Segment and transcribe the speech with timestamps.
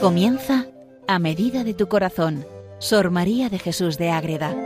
[0.00, 0.64] Comienza
[1.06, 2.46] a medida de tu corazón,
[2.78, 4.56] Sor María de Jesús de Ágreda.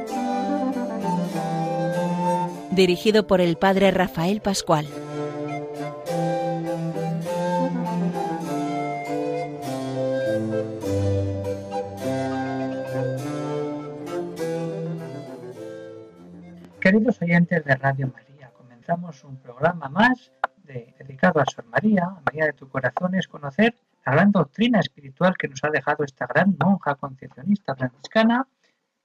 [2.71, 4.87] Dirigido por el Padre Rafael Pascual.
[16.81, 20.31] Queridos oyentes de Radio María, comenzamos un programa más
[20.63, 25.37] dedicado a Sor María, a María de tu corazón, es conocer la gran doctrina espiritual
[25.37, 28.47] que nos ha dejado esta gran monja concepcionista franciscana,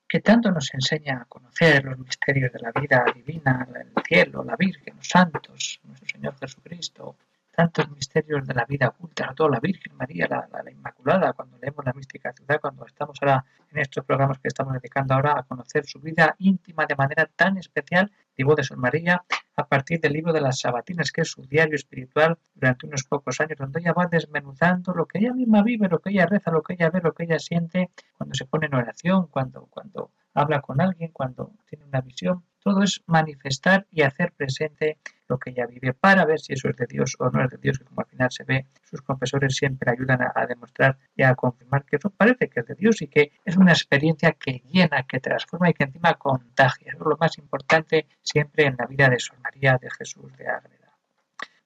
[0.07, 4.55] que tanto nos enseña a conocer los misterios de la vida divina, el cielo, la
[4.55, 7.15] Virgen, los santos, nuestro Señor Jesucristo,
[7.59, 11.91] tantos misterios de la vida oculta, toda la Virgen María, la, Inmaculada, cuando leemos la
[11.91, 15.99] mística ciudad, cuando estamos ahora en estos programas que estamos dedicando ahora a conocer su
[15.99, 19.25] vida íntima de manera tan especial, digo de Sor María,
[19.57, 23.41] a partir del libro de las Sabatinas, que es su diario espiritual durante unos pocos
[23.41, 26.63] años, donde ella va desmenuzando lo que ella misma vive, lo que ella reza, lo
[26.63, 30.61] que ella ve, lo que ella siente, cuando se pone en oración, cuando, cuando habla
[30.61, 32.45] con alguien, cuando tiene una visión.
[32.63, 34.97] Todo es manifestar y hacer presente
[35.29, 37.57] lo que ella vive para ver si eso es de Dios o no es de
[37.57, 41.35] Dios, que como al final se ve, sus confesores siempre ayudan a, demostrar y a
[41.35, 45.03] confirmar que eso parece que es de Dios y que es una experiencia que llena,
[45.03, 46.93] que transforma y que encima contagia.
[46.93, 50.97] Es lo más importante siempre en la vida de Sor María de Jesús de Ágreda.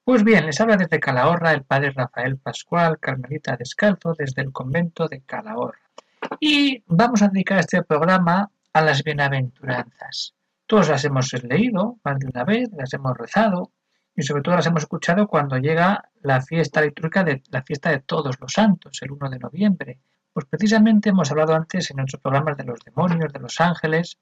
[0.04, 5.08] Pues bien, les habla desde Calahorra el padre Rafael Pascual, Carmelita Descalzo, desde el convento
[5.08, 5.80] de Calahorra.
[6.40, 10.34] Y vamos a dedicar este programa a las bienaventuranzas.
[10.66, 13.72] Todas las hemos leído más de una vez, las hemos rezado
[14.16, 18.00] y sobre todo las hemos escuchado cuando llega la fiesta litúrgica de la fiesta de
[18.00, 19.98] todos los santos, el 1 de noviembre.
[20.32, 24.18] Pues precisamente hemos hablado antes en nuestros programas de los demonios, de los ángeles,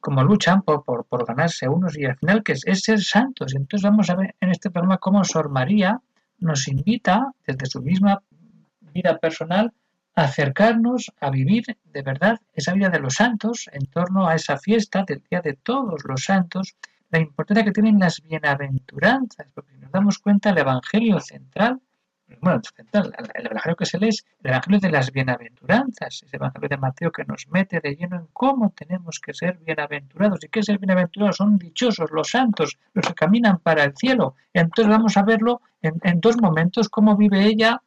[0.00, 3.54] cómo luchan por, por, ganarse unos y al final que es, es, ser santos.
[3.54, 6.00] Entonces vamos a ver en este programa cómo Sor María
[6.38, 8.22] nos invita desde su misma
[8.92, 9.72] vida personal
[10.14, 15.04] acercarnos a vivir de verdad esa vida de los santos en torno a esa fiesta
[15.06, 16.76] del Día de Todos los Santos,
[17.10, 21.80] la importancia que tienen las bienaventuranzas, porque nos damos cuenta el Evangelio central,
[22.40, 26.68] bueno, central, el Evangelio que se lee es el Evangelio de las bienaventuranzas, ese Evangelio
[26.68, 30.42] de Mateo que nos mete de lleno en cómo tenemos que ser bienaventurados.
[30.42, 31.36] ¿Y qué ser bienaventurados?
[31.36, 34.34] Son dichosos los santos, los que caminan para el cielo.
[34.52, 37.82] Entonces vamos a verlo en, en dos momentos, cómo vive ella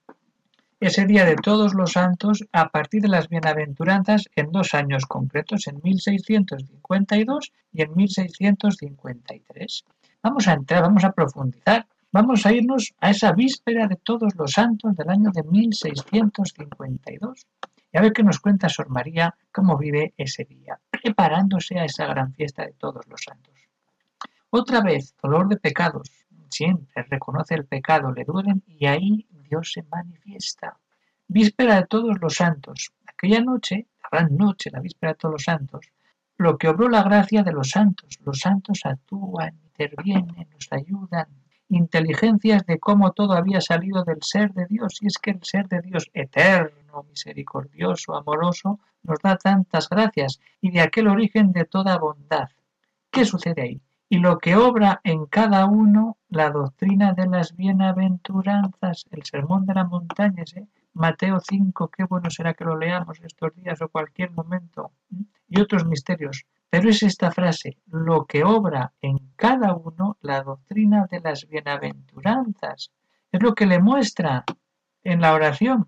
[0.80, 5.66] ese día de todos los santos a partir de las bienaventuranzas en dos años concretos,
[5.68, 9.86] en 1652 y en 1653.
[10.22, 14.52] Vamos a entrar, vamos a profundizar, vamos a irnos a esa víspera de todos los
[14.52, 17.48] santos del año de 1652
[17.92, 22.06] y a ver qué nos cuenta Sor María cómo vive ese día, preparándose a esa
[22.06, 23.56] gran fiesta de todos los santos.
[24.52, 26.10] Otra vez, dolor de pecados,
[26.50, 30.78] siempre reconoce el pecado, le duelen y ahí Dios se manifiesta.
[31.28, 32.92] Víspera de todos los santos.
[33.08, 35.92] Aquella noche, la gran noche, la víspera de todos los santos,
[36.38, 38.20] lo que obró la gracia de los santos.
[38.24, 41.28] Los santos actúan, intervienen, nos ayudan.
[41.70, 45.00] Inteligencias de cómo todo había salido del ser de Dios.
[45.02, 50.72] Y es que el ser de Dios eterno, misericordioso, amoroso, nos da tantas gracias y
[50.72, 52.50] de aquel origen de toda bondad.
[53.12, 53.82] ¿Qué sucede ahí?
[54.10, 59.74] Y lo que obra en cada uno la doctrina de las bienaventuranzas, el sermón de
[59.74, 64.32] la montaña, ese Mateo 5, qué bueno será que lo leamos estos días o cualquier
[64.32, 64.92] momento,
[65.48, 66.46] y otros misterios.
[66.70, 72.92] Pero es esta frase, lo que obra en cada uno la doctrina de las bienaventuranzas.
[73.32, 74.44] Es lo que le muestra
[75.04, 75.88] en la oración,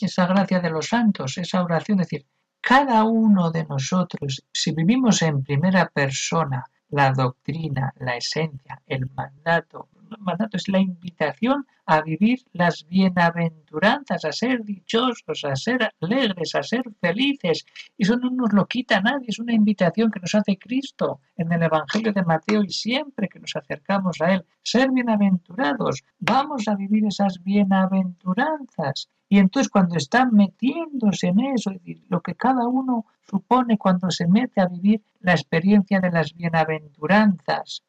[0.00, 2.26] esa gracia de los santos, esa oración, es decir,
[2.60, 6.64] cada uno de nosotros, si vivimos en primera persona,
[6.94, 9.88] la doctrina, la esencia, el mandato.
[10.18, 16.62] Mandato es la invitación a vivir las bienaventuranzas, a ser dichosos, a ser alegres, a
[16.62, 17.64] ser felices.
[17.96, 21.52] Y eso no nos lo quita nadie, es una invitación que nos hace Cristo en
[21.52, 24.44] el Evangelio de Mateo y siempre que nos acercamos a Él.
[24.62, 29.08] Ser bienaventurados, vamos a vivir esas bienaventuranzas.
[29.28, 31.72] Y entonces cuando están metiéndose en eso,
[32.08, 37.82] lo que cada uno supone cuando se mete a vivir la experiencia de las bienaventuranzas.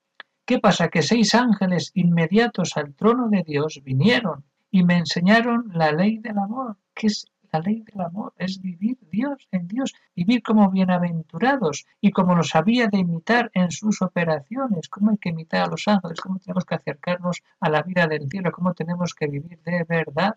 [0.48, 0.90] ¿Qué pasa?
[0.90, 6.38] Que seis ángeles inmediatos al trono de Dios vinieron y me enseñaron la ley del
[6.38, 6.78] amor.
[6.94, 8.32] ¿Qué es la ley del amor?
[8.38, 13.72] Es vivir Dios en Dios, vivir como bienaventurados y como los había de imitar en
[13.72, 14.88] sus operaciones.
[14.88, 16.22] ¿Cómo hay que imitar a los ángeles?
[16.22, 18.52] ¿Cómo tenemos que acercarnos a la vida del cielo?
[18.52, 20.36] ¿Cómo tenemos que vivir de verdad?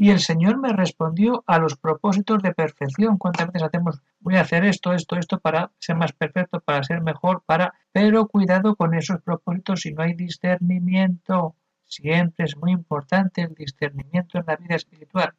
[0.00, 3.18] Y el Señor me respondió a los propósitos de perfección.
[3.18, 7.02] ¿Cuántas veces hacemos, voy a hacer esto, esto, esto para ser más perfecto, para ser
[7.02, 7.74] mejor, para...
[7.90, 11.56] Pero cuidado con esos propósitos si no hay discernimiento.
[11.84, 15.34] Siempre es muy importante el discernimiento en la vida espiritual.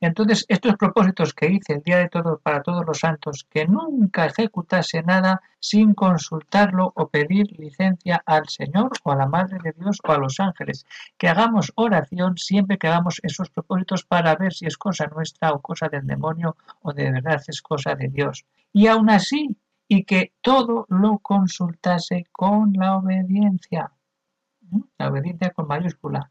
[0.00, 4.26] Entonces, estos propósitos que hice el día de todos para todos los santos, que nunca
[4.26, 9.98] ejecutase nada sin consultarlo o pedir licencia al Señor o a la Madre de Dios
[10.06, 10.84] o a los ángeles,
[11.16, 15.62] que hagamos oración siempre que hagamos esos propósitos para ver si es cosa nuestra o
[15.62, 18.44] cosa del demonio o de verdad es cosa de Dios.
[18.74, 19.56] Y aún así,
[19.88, 23.92] y que todo lo consultase con la obediencia.
[24.98, 26.30] La obediencia con mayúscula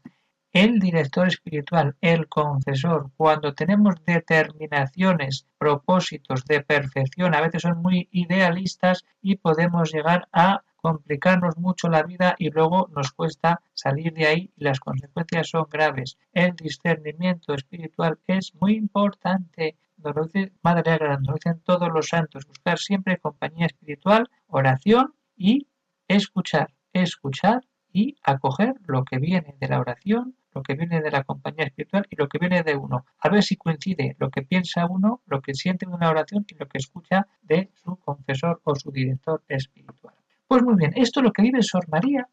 [0.56, 8.08] el director espiritual, el confesor, cuando tenemos determinaciones, propósitos de perfección, a veces son muy
[8.10, 14.28] idealistas y podemos llegar a complicarnos mucho la vida y luego nos cuesta salir de
[14.28, 16.16] ahí y las consecuencias son graves.
[16.32, 19.76] El discernimiento espiritual es muy importante.
[19.98, 22.46] Nos lo dice Madre Agra, nos lo dicen todos los santos.
[22.46, 25.68] Buscar siempre compañía espiritual, oración y
[26.08, 26.72] escuchar.
[26.94, 27.60] Escuchar
[27.96, 32.06] y acoger lo que viene de la oración, lo que viene de la compañía espiritual
[32.10, 33.06] y lo que viene de uno.
[33.18, 36.56] A ver si coincide lo que piensa uno, lo que siente en una oración y
[36.56, 40.14] lo que escucha de su confesor o su director espiritual.
[40.46, 42.28] Pues muy bien, esto es lo que vive Sor María,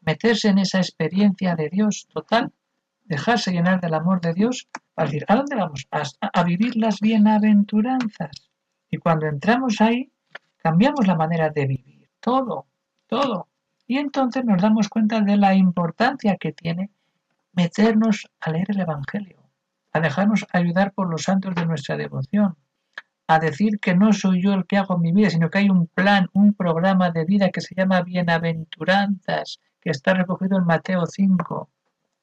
[0.00, 2.52] meterse en esa experiencia de Dios total,
[3.04, 5.86] dejarse llenar del amor de Dios, para decir, ¿a dónde vamos?
[5.92, 8.50] A, a vivir las bienaventuranzas.
[8.90, 10.10] Y cuando entramos ahí,
[10.56, 12.66] cambiamos la manera de vivir, todo,
[13.06, 13.47] todo.
[13.88, 16.90] Y entonces nos damos cuenta de la importancia que tiene
[17.54, 19.38] meternos a leer el Evangelio,
[19.92, 22.56] a dejarnos ayudar por los santos de nuestra devoción,
[23.26, 25.86] a decir que no soy yo el que hago mi vida, sino que hay un
[25.86, 31.70] plan, un programa de vida que se llama Bienaventuranzas, que está recogido en Mateo 5,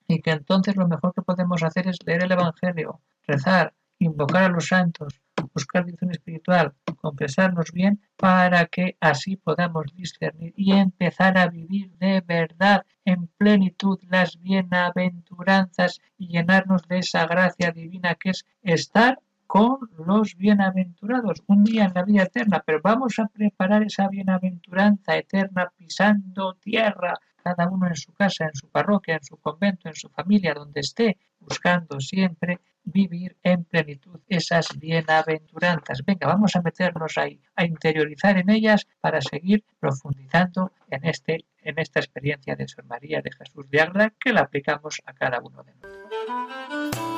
[0.07, 4.49] y que entonces lo mejor que podemos hacer es leer el Evangelio, rezar, invocar a
[4.49, 5.21] los santos,
[5.53, 12.21] buscar dirección espiritual, confesarnos bien para que así podamos discernir y empezar a vivir de
[12.21, 19.77] verdad en plenitud las bienaventuranzas y llenarnos de esa gracia divina que es estar con
[20.05, 21.43] los bienaventurados.
[21.47, 27.13] Un día en la vida eterna, pero vamos a preparar esa bienaventuranza eterna pisando tierra,
[27.43, 30.79] cada uno en su casa, en su parroquia, en su convento, en su familia, donde
[30.81, 36.03] esté, buscando siempre vivir en plenitud esas bienaventuranzas.
[36.05, 41.79] Venga, vamos a meternos ahí, a interiorizar en ellas para seguir profundizando en, este, en
[41.79, 45.63] esta experiencia de Sor María de Jesús de Agra que la aplicamos a cada uno
[45.63, 47.14] de nosotros.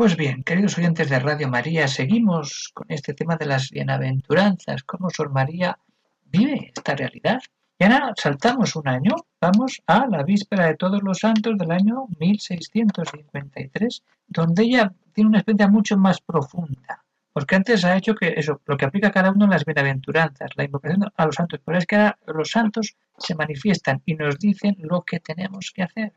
[0.00, 5.10] Pues bien, queridos oyentes de Radio María, seguimos con este tema de las bienaventuranzas, cómo
[5.10, 5.78] Sor María
[6.24, 7.38] vive esta realidad.
[7.78, 12.06] Y ahora saltamos un año, vamos a la víspera de todos los santos del año
[12.18, 17.04] 1653, donde ella tiene una experiencia mucho más profunda.
[17.34, 20.64] Porque antes ha hecho que eso, lo que aplica cada uno en las bienaventuranzas, la
[20.64, 24.78] invocación a los santos, pero es que ahora los santos se manifiestan y nos dicen
[24.78, 26.14] lo que tenemos que hacer.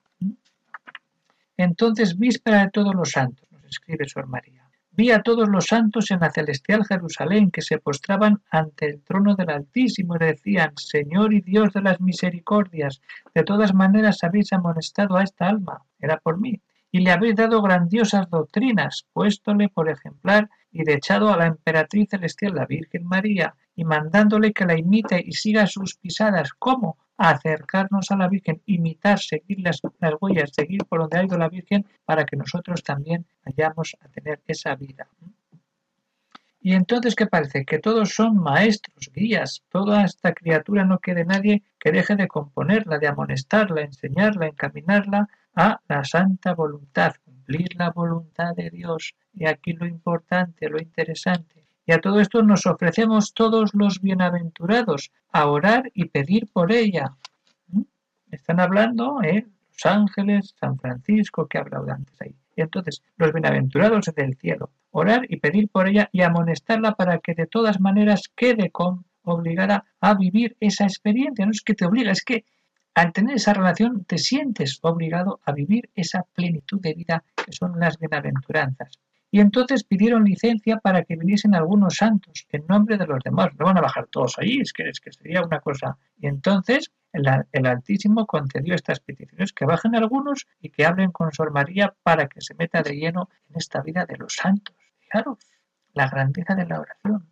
[1.57, 4.69] Entonces, víspera de todos los santos escribe Sor María.
[4.95, 9.35] Vi a todos los santos en la celestial Jerusalén que se postraban ante el trono
[9.35, 13.01] del Altísimo y decían, Señor y Dios de las misericordias,
[13.33, 16.61] de todas maneras habéis amonestado a esta alma, era por mí,
[16.91, 22.09] y le habéis dado grandiosas doctrinas, puéstole por ejemplar y de echado a la emperatriz
[22.09, 26.51] celestial, la Virgen María, y mandándole que la imite y siga sus pisadas.
[26.57, 26.97] ¿Cómo?
[27.15, 31.47] Acercarnos a la Virgen, imitar, seguir las, las huellas, seguir por donde ha ido la
[31.47, 35.07] Virgen, para que nosotros también vayamos a tener esa vida.
[36.59, 37.65] Y entonces, ¿qué parece?
[37.65, 39.63] Que todos son maestros, guías.
[39.69, 45.81] Toda esta criatura no quede nadie que deje de componerla, de amonestarla, enseñarla, encaminarla a
[45.89, 49.15] la santa voluntad, cumplir la voluntad de Dios.
[49.33, 51.65] Y aquí lo importante, lo interesante.
[51.85, 57.17] Y a todo esto nos ofrecemos todos los bienaventurados a orar y pedir por ella.
[57.67, 57.81] ¿Mm?
[58.31, 59.45] Están hablando ¿eh?
[59.71, 62.35] los ángeles, San Francisco, que ha hablado antes ahí.
[62.55, 67.33] Y entonces, los bienaventurados del cielo, orar y pedir por ella y amonestarla para que
[67.33, 71.45] de todas maneras quede con obligada a vivir esa experiencia.
[71.45, 72.45] No es que te obliga, es que
[72.95, 77.79] al tener esa relación te sientes obligado a vivir esa plenitud de vida que son
[77.79, 78.99] las bienaventuranzas.
[79.31, 83.49] Y entonces pidieron licencia para que viniesen algunos santos en nombre de los demás.
[83.57, 85.97] No van a bajar todos allí, es que, es que sería una cosa.
[86.19, 91.51] Y entonces el, Altísimo concedió estas peticiones, que bajen algunos y que hablen con Sor
[91.51, 94.75] María para que se meta de lleno en esta vida de los santos.
[94.99, 95.39] Fijaros,
[95.93, 97.27] la grandeza de la oración.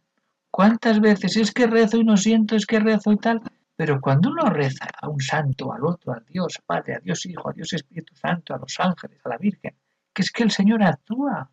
[0.50, 3.42] ¿Cuántas veces es que rezo y no siento, es que rezo y tal?
[3.76, 7.50] Pero cuando uno reza a un santo, al otro, a Dios Padre, a Dios Hijo,
[7.50, 9.76] a Dios Espíritu Santo, a los ángeles, a la Virgen,
[10.14, 11.50] que es que el Señor actúa,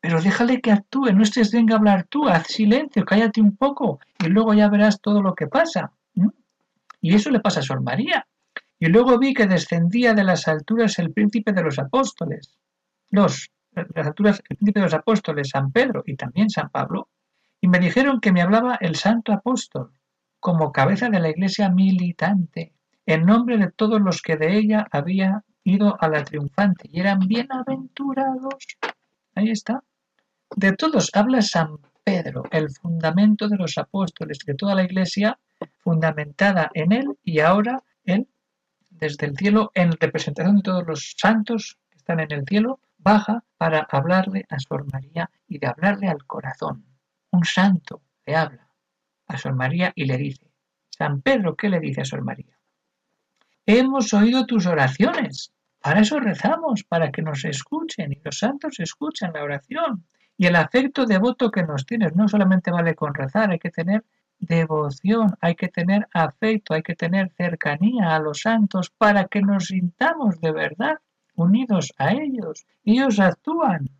[0.00, 4.00] pero déjale que actúe, no estés venga a hablar tú, haz silencio, cállate un poco
[4.18, 5.92] y luego ya verás todo lo que pasa.
[7.02, 8.26] Y eso le pasa a Sor María.
[8.78, 12.58] Y luego vi que descendía de las alturas el príncipe de los apóstoles.
[13.10, 17.08] Los, las alturas, el príncipe de los apóstoles, San Pedro y también San Pablo.
[17.60, 19.92] Y me dijeron que me hablaba el santo apóstol,
[20.40, 22.72] como cabeza de la iglesia militante,
[23.06, 27.20] en nombre de todos los que de ella había ido a la triunfante y eran
[27.20, 28.66] bienaventurados.
[29.34, 29.84] Ahí está.
[30.56, 35.38] De todos habla San Pedro, el fundamento de los apóstoles, de toda la iglesia
[35.78, 38.26] fundamentada en él y ahora él,
[38.88, 43.44] desde el cielo, en representación de todos los santos que están en el cielo, baja
[43.58, 46.84] para hablarle a Sor María y de hablarle al corazón.
[47.30, 48.69] Un santo le habla
[49.30, 50.50] a Sor María y le dice,
[50.90, 52.58] San Pedro, ¿qué le dice a Sor María?
[53.66, 55.52] Hemos oído tus oraciones.
[55.80, 60.04] Para eso rezamos, para que nos escuchen y los santos escuchan la oración.
[60.36, 64.04] Y el afecto devoto que nos tienes no solamente vale con rezar, hay que tener
[64.38, 69.66] devoción, hay que tener afecto, hay que tener cercanía a los santos para que nos
[69.66, 70.98] sintamos de verdad
[71.34, 72.66] unidos a ellos.
[72.84, 73.90] Ellos actúan.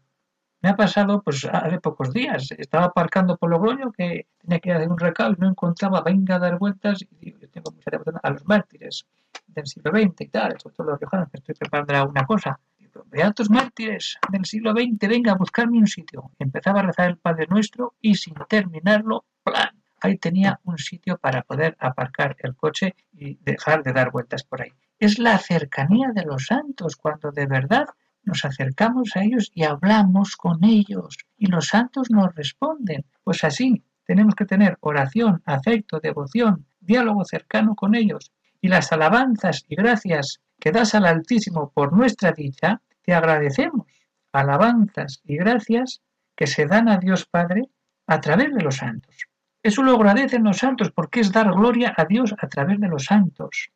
[0.62, 2.50] Me ha pasado, pues, hace pocos días.
[2.58, 6.38] Estaba aparcando por Logroño que tenía que hacer un recado y no encontraba, venga a
[6.38, 7.02] dar vueltas.
[7.02, 9.06] Y digo, yo tengo mucha devoción a los mártires
[9.46, 12.60] del siglo XX y tal, todo los riojanos, que estoy preparando cosa.
[13.06, 16.30] Beatos mártires del siglo XX, venga a buscarme un sitio.
[16.38, 19.70] Empezaba a rezar el Padre Nuestro y sin terminarlo, ¡plan!
[20.02, 24.62] Ahí tenía un sitio para poder aparcar el coche y dejar de dar vueltas por
[24.62, 24.72] ahí.
[24.98, 27.86] Es la cercanía de los santos cuando de verdad
[28.22, 33.04] nos acercamos a ellos y hablamos con ellos y los santos nos responden.
[33.24, 39.64] Pues así, tenemos que tener oración, afecto, devoción, diálogo cercano con ellos y las alabanzas
[39.68, 43.86] y gracias que das al Altísimo por nuestra dicha, te agradecemos.
[44.32, 46.02] Alabanzas y gracias
[46.36, 47.68] que se dan a Dios Padre
[48.06, 49.26] a través de los santos.
[49.62, 53.04] Eso lo agradecen los santos porque es dar gloria a Dios a través de los
[53.04, 53.70] santos.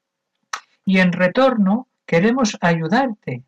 [0.85, 3.45] Y en retorno queremos ayudarte.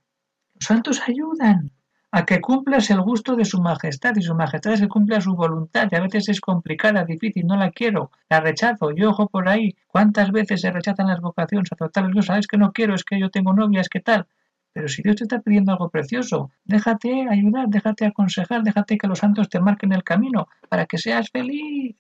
[0.59, 1.71] Los santos ayudan
[2.13, 5.35] a que cumplas el gusto de su majestad y su majestad es que cumpla su
[5.35, 5.89] voluntad.
[5.91, 9.77] Y a veces es complicada, difícil, no la quiero, la rechazo, yo ojo por ahí,
[9.87, 13.31] cuántas veces se rechazan las vocaciones tratar Dios, sabes que no quiero, es que yo
[13.31, 14.27] tengo novia, es que tal.
[14.73, 19.19] Pero si Dios te está pidiendo algo precioso, déjate ayudar, déjate aconsejar, déjate que los
[19.19, 21.97] santos te marquen el camino para que seas feliz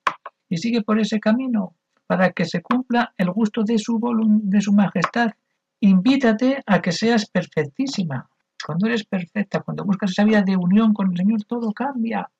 [0.49, 1.75] y sigue por ese camino
[2.07, 3.99] para que se cumpla el gusto de su,
[4.45, 5.33] de su majestad.
[5.81, 8.29] Invítate a que seas perfectísima,
[8.65, 12.31] cuando eres perfecta, cuando buscas esa vida de unión con el Señor, todo cambia.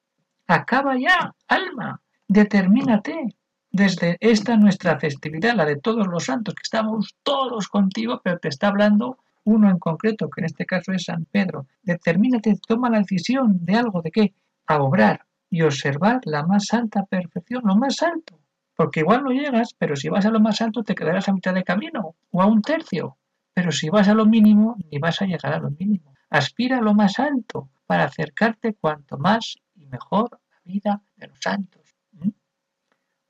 [0.47, 3.37] Acaba ya, alma, determínate.
[3.71, 8.49] Desde esta nuestra festividad, la de todos los santos, que estamos todos contigo, pero te
[8.49, 11.67] está hablando uno en concreto, que en este caso es San Pedro.
[11.83, 14.35] Determínate, toma la decisión de algo, ¿de qué?
[14.67, 18.39] A obrar y observar la más alta perfección, lo más alto.
[18.75, 21.55] Porque igual no llegas, pero si vas a lo más alto te quedarás a mitad
[21.55, 23.17] de camino o a un tercio.
[23.57, 26.15] Pero si vas a lo mínimo, ni vas a llegar a lo mínimo.
[26.29, 31.29] Aspira a lo más alto para acercarte cuanto más y mejor a la vida de
[31.29, 31.97] los santos.
[32.13, 32.29] ¿Mm?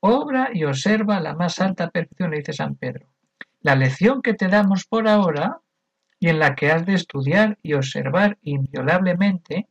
[0.01, 3.07] Obra y observa la más alta perfección, le dice San Pedro.
[3.61, 5.61] La lección que te damos por ahora
[6.19, 9.69] y en la que has de estudiar y observar inviolablemente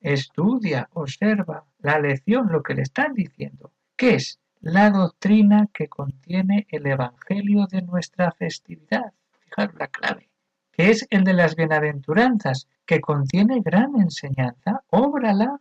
[0.00, 3.72] estudia, observa la lección, lo que le están diciendo.
[3.96, 4.40] ¿Qué es?
[4.60, 9.14] La doctrina que contiene el Evangelio de nuestra festividad.
[9.46, 10.30] Fijaros la clave.
[10.72, 14.82] Que es el de las bienaventuranzas, que contiene gran enseñanza.
[14.90, 15.60] Óbrala.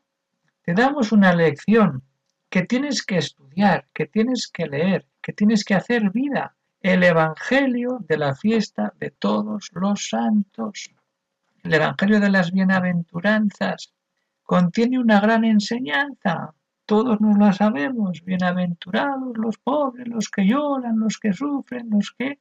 [0.63, 2.03] Te damos una lección
[2.49, 6.55] que tienes que estudiar, que tienes que leer, que tienes que hacer vida.
[6.81, 10.91] El Evangelio de la fiesta de todos los santos.
[11.63, 13.93] El Evangelio de las bienaventuranzas
[14.43, 16.53] contiene una gran enseñanza.
[16.85, 18.23] Todos nos la sabemos.
[18.23, 22.37] Bienaventurados los pobres, los que lloran, los que sufren, los que...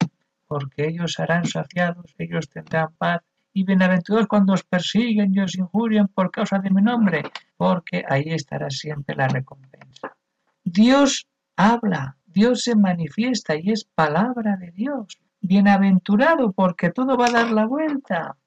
[0.47, 3.21] porque ellos serán saciados, ellos tendrán paz.
[3.53, 7.23] Y bienaventurados cuando os persiguen y os injurian por causa de mi nombre,
[7.55, 10.15] porque ahí estará siempre la recompensa.
[10.63, 15.19] Dios habla, Dios se manifiesta y es palabra de Dios.
[15.39, 18.37] Bienaventurado porque todo va a dar la vuelta.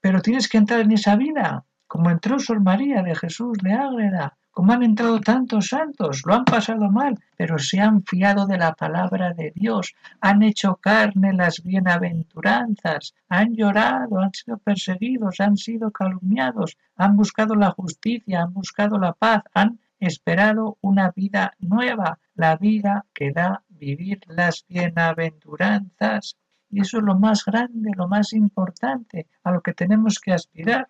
[0.00, 4.38] Pero tienes que entrar en esa vida como entró Sor María de Jesús de Ágreda,
[4.52, 8.74] como han entrado tantos santos, lo han pasado mal, pero se han fiado de la
[8.74, 15.90] palabra de Dios, han hecho carne las bienaventuranzas, han llorado, han sido perseguidos, han sido
[15.90, 22.56] calumniados, han buscado la justicia, han buscado la paz, han esperado una vida nueva, la
[22.56, 26.36] vida que da vivir las bienaventuranzas.
[26.68, 30.88] Y eso es lo más grande, lo más importante, a lo que tenemos que aspirar.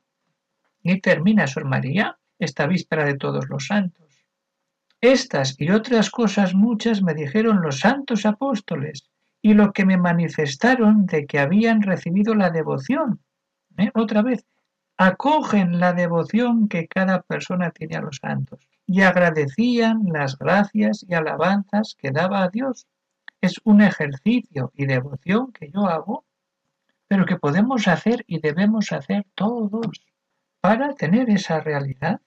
[0.82, 4.26] Y termina Sor María esta víspera de todos los santos.
[5.00, 11.06] Estas y otras cosas muchas me dijeron los santos apóstoles y lo que me manifestaron
[11.06, 13.20] de que habían recibido la devoción.
[13.78, 13.90] ¿eh?
[13.94, 14.46] Otra vez,
[14.96, 21.14] acogen la devoción que cada persona tiene a los santos y agradecían las gracias y
[21.14, 22.86] alabanzas que daba a Dios.
[23.40, 26.24] Es un ejercicio y devoción que yo hago,
[27.08, 30.04] pero que podemos hacer y debemos hacer todos
[30.60, 32.20] para tener esa realidad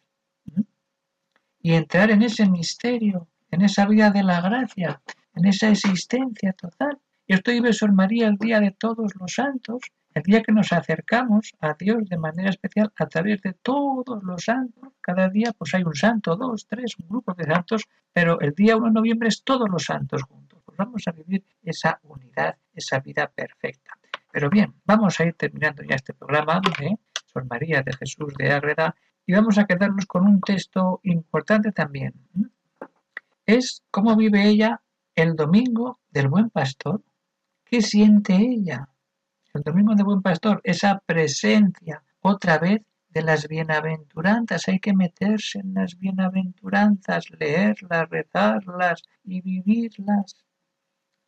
[1.66, 5.02] y entrar en ese misterio, en esa vida de la gracia,
[5.34, 7.00] en esa existencia total.
[7.26, 9.82] Y esto vive Sor María el día de todos los santos,
[10.14, 14.44] el día que nos acercamos a Dios de manera especial a través de todos los
[14.44, 14.90] santos.
[15.02, 18.78] Cada día pues hay un santo, dos, tres, un grupo de santos, pero el día
[18.78, 20.62] 1 de noviembre es todos los santos juntos.
[20.64, 23.98] Pues vamos a vivir esa unidad, esa vida perfecta.
[24.32, 26.62] Pero bien, vamos a ir terminando ya este programa.
[26.80, 26.96] ¿eh?
[27.50, 32.14] María de Jesús de Ágreda y vamos a quedarnos con un texto importante también.
[33.46, 34.82] Es cómo vive ella
[35.16, 37.02] el domingo del buen pastor.
[37.64, 38.90] ¿Qué siente ella?
[39.54, 44.68] El domingo del buen pastor, esa presencia otra vez de las bienaventuranzas.
[44.68, 50.36] Hay que meterse en las bienaventuranzas, leerlas, rezarlas y vivirlas.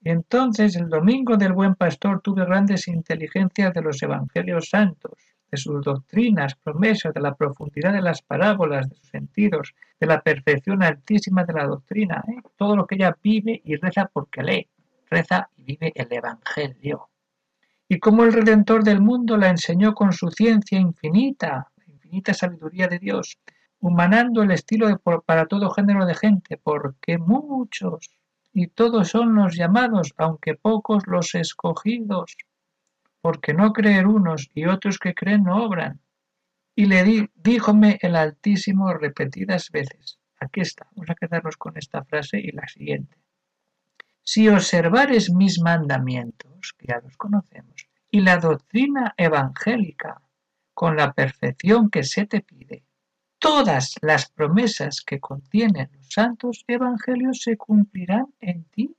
[0.04, 5.84] Entonces, el domingo del buen pastor tuve grandes inteligencias de los evangelios santos de sus
[5.84, 11.44] doctrinas, promesas, de la profundidad de las parábolas, de sus sentidos, de la perfección altísima
[11.44, 12.42] de la doctrina, ¿eh?
[12.58, 14.68] todo lo que ella vive y reza porque lee,
[15.10, 17.10] reza y vive el Evangelio.
[17.90, 22.88] Y como el Redentor del mundo la enseñó con su ciencia infinita, la infinita sabiduría
[22.88, 23.40] de Dios,
[23.80, 28.10] humanando el estilo de para todo género de gente, porque muchos
[28.54, 32.36] y todos son los llamados, aunque pocos los escogidos
[33.22, 36.02] porque no creer unos y otros que creen no obran.
[36.76, 40.20] Y le di, díjome el Altísimo repetidas veces.
[40.40, 43.18] Aquí está, vamos a quedarnos con esta frase y la siguiente.
[44.24, 50.22] Si observares mis mandamientos, que ya los conocemos, y la doctrina evangélica
[50.74, 52.84] con la perfección que se te pide,
[53.40, 58.96] todas las promesas que contienen los santos evangelios se cumplirán en ti.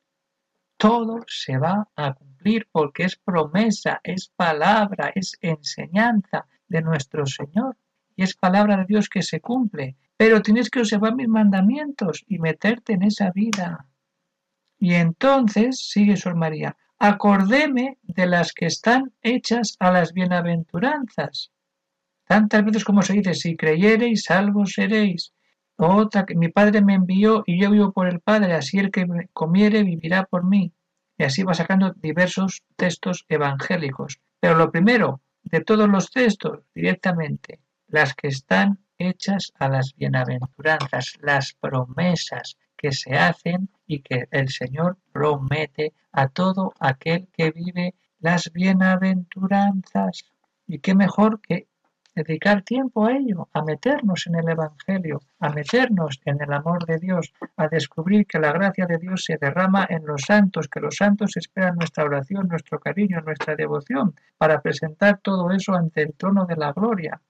[0.77, 2.28] Todo se va a cumplir
[2.71, 7.77] porque es promesa, es palabra, es enseñanza de nuestro Señor
[8.17, 9.97] y es palabra de Dios que se cumple.
[10.17, 13.87] Pero tienes que observar mis mandamientos y meterte en esa vida.
[14.79, 21.53] Y entonces, sigue Sor María, acordéme de las que están hechas a las bienaventuranzas.
[22.27, 25.33] Tantas veces como se dice, si creyereis, salvos seréis.
[25.77, 29.07] Otra que mi Padre me envió y yo vivo por el Padre, así el que
[29.33, 30.73] comiere vivirá por mí.
[31.19, 34.21] Y así va sacando diversos textos evangélicos.
[34.41, 41.19] Pero lo primero de todos los textos, directamente, las que están hechas a las bienaventuranzas,
[41.21, 47.95] las promesas que se hacen y que el Señor promete a todo aquel que vive
[48.21, 50.25] las bienaventuranzas.
[50.67, 51.68] Y qué mejor que
[52.23, 56.99] dedicar tiempo a ello, a meternos en el Evangelio, a meternos en el amor de
[56.99, 60.97] Dios, a descubrir que la gracia de Dios se derrama en los santos, que los
[60.97, 66.45] santos esperan nuestra oración, nuestro cariño, nuestra devoción, para presentar todo eso ante el trono
[66.45, 67.21] de la gloria.